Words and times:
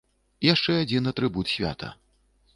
Яшчэ 0.53 0.71
адзін 0.85 1.11
атрыбут 1.13 1.53
свята. 1.55 1.93